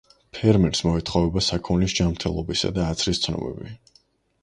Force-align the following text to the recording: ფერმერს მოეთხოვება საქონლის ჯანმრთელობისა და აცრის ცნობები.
ფერმერს 0.37 0.81
მოეთხოვება 0.87 1.45
საქონლის 1.49 1.97
ჯანმრთელობისა 2.01 2.75
და 2.81 2.91
აცრის 2.97 3.25
ცნობები. 3.27 3.79